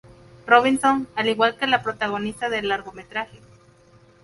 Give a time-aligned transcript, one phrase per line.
[0.47, 3.37] Robinson", al igual que la protagonista del largometraje.